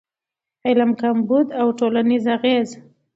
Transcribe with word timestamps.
علم 0.67 0.91
کمبود 1.01 1.47
او 1.59 1.67
ټولنیز 1.79 2.23
اغېز 2.35 2.69